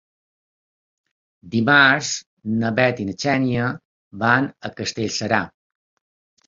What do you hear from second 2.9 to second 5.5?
i na Xènia van a Castellserà.